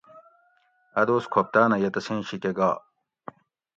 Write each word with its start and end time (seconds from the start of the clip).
اۤ 0.99 1.05
دوس 1.07 1.23
کھوپتاۤنہ 1.31 1.75
یہ 1.81 1.89
تسیں 1.93 2.19
شِیکہ 2.27 2.51
گا 2.57 2.71